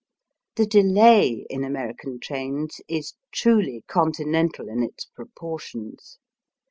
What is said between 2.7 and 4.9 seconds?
is truly Con tinental in